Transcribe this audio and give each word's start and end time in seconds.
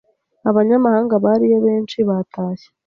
abanyamahanga 0.49 1.13
bariyo 1.23 1.57
benshi 1.67 1.97
batashye 2.09 2.67